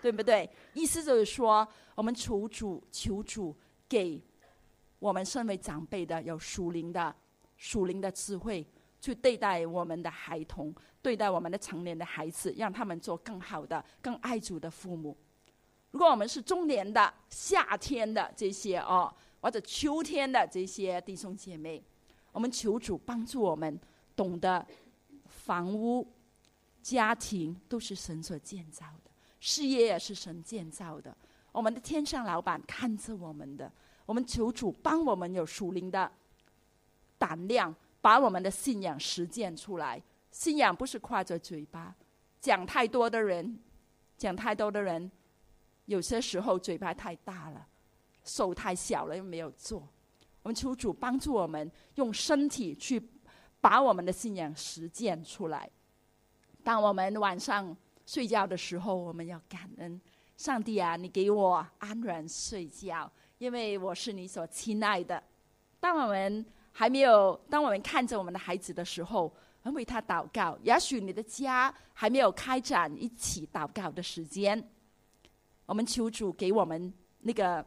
[0.05, 0.47] 对不对？
[0.75, 3.57] 意思就是说，我们求主，求主
[3.89, 4.23] 给
[4.99, 7.17] 我们身为长辈的有属灵的、
[7.57, 8.67] 属灵的智慧，
[9.01, 15.17] 去对待我们的孩童，对待我们的成年的孩子，让他们做更好的、更爱主的父母。
[15.91, 21.83] 如果我们是中年的、夏天的这些哦，或者秋天的这些弟兄姐妹。
[22.31, 23.81] 我们求主帮助我们
[24.15, 24.67] 懂得
[25.25, 26.07] 房屋
[26.83, 29.04] 家庭都是神所建造的，
[29.47, 31.15] 事业也是神建造的。
[31.53, 33.71] 我们的天上老板看着我们的，
[34.07, 36.11] 我们求主帮我们有属灵的
[37.19, 40.03] 胆量，把我们的信仰实践出来。
[40.31, 41.95] 信仰不是夸着嘴巴，
[42.41, 43.59] 讲太多的人，
[44.17, 45.13] 讲太多的人，
[45.85, 47.67] 有些时候嘴巴太大了，
[48.25, 49.87] 手太小了又没有做。
[50.43, 53.11] 我们求主帮助我们用身体去
[53.61, 55.71] 把我们的信仰实践出来。
[56.63, 57.77] 当我们晚上
[58.07, 60.01] 睡觉的时候，我们要感恩
[60.37, 65.23] 上帝啊，你给我安然睡觉，因为我是你所亲爱的。
[65.81, 69.33] 当我们还没有，当我们看着我们的孩子的时候。
[69.73, 74.63] 为他祷告，也许你的家还没有开展一起祷告的时间。
[75.65, 77.65] 我们求主给我们那个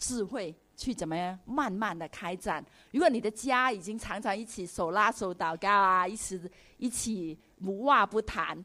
[0.00, 2.64] 智慧，去怎么样慢慢的开展。
[2.90, 6.40] 如果你的家已经常常一起手拉手祷告啊，一起
[6.76, 8.58] 一起无话不谈，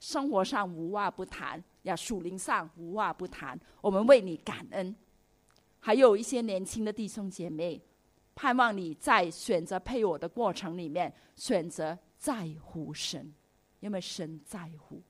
[0.00, 4.94] 生活上无话不谈，呀，属灵上无话不谈，我们为你感恩。
[5.80, 7.80] 还有一些年轻的弟兄姐妹。
[8.40, 13.34] 盼望你在选择配偶的过程里面，选择在乎神，
[13.80, 15.02] 因为神在乎；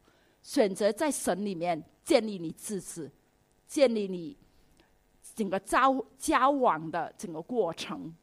[0.43, 3.11] 选择在神里面建立你自己，
[3.66, 4.34] 建立你
[5.34, 8.16] 整个交交往的整个过程，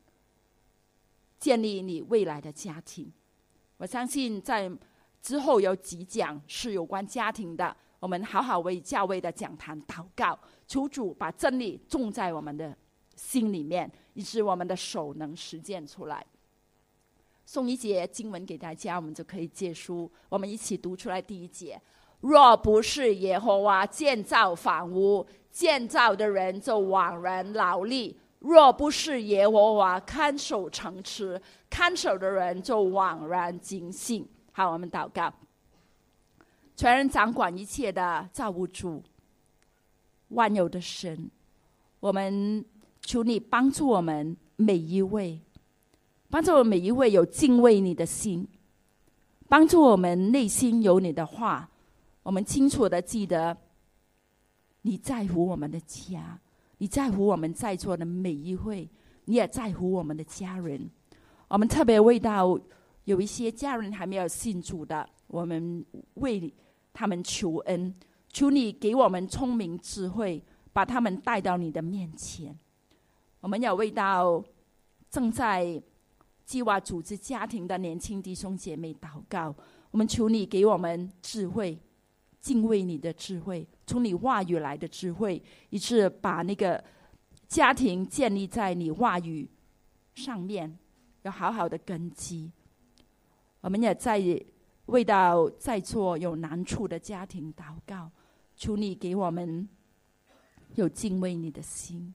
[1.38, 3.13] 建立你未来的家庭。
[3.78, 4.72] 我相信在
[5.26, 12.78] 之后有几讲是有关家庭的，我们好好为教会的讲坛祷告，求主把真理种在我们的。
[13.15, 16.23] 心里面，以致我们的手能实践出来。
[17.45, 20.11] 送一节经文给大家，我们就可以借书。
[20.28, 21.82] 我们一起读出来第一节：
[22.19, 34.28] 若不是耶和华建造房屋，建造的人就枉然劳力；若不是耶和华看守城池，看守的人就枉然警醒。
[34.58, 35.34] 好，我们祷告：
[36.78, 39.03] 全人掌管一切的造物主，
[40.30, 41.30] 万有的神，
[41.99, 42.64] 我们。
[43.08, 45.39] 求你帮助我们每一位，
[46.28, 48.47] 帮助我们每一位有敬畏你的心，
[49.47, 51.70] 帮助我们内心有你的话。
[52.24, 53.56] 我们清楚的记得，
[54.82, 56.39] 你在乎我们的家，
[56.80, 58.89] 你在乎我们在座的每一位，
[59.26, 60.89] 你也在乎我们的家人。
[61.47, 62.60] 我们特别为到
[63.06, 65.84] 有一些家人还没有信主的，我们
[66.16, 66.53] 为
[66.93, 67.93] 他们求恩，
[68.32, 70.43] 求你给我们聪明智慧，
[70.74, 72.56] 把他们带到你的面前。
[73.39, 74.43] 我们要为到
[75.10, 75.82] 正在
[76.45, 79.56] 计划组织家庭的年轻弟兄姐妹祷告。
[79.91, 81.80] 我们求你给我们智慧，
[82.41, 86.84] 敬畏你的智慧，从你话语来的智慧，以致把那个
[87.47, 89.47] 家庭建立在你话语
[90.16, 90.78] 上面，
[91.22, 92.51] 要好好的根基。
[93.66, 94.22] 我们也在
[94.86, 98.11] 为到在座有难处的家庭祷告，
[98.55, 99.68] 求你给我们
[100.76, 102.13] 有敬畏你的心。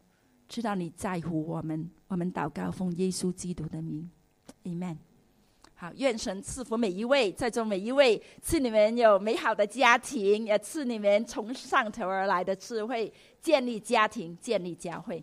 [0.48, 4.09] 知道你在乎我们，我们祷告奉耶稣基督的名
[4.62, 4.96] ，Amen。
[5.74, 15.20] 好，愿神赐福每一位，在座每一位，赐你们有美好的家庭，也赐你们从上头而来的智慧，建立家庭，建立教会。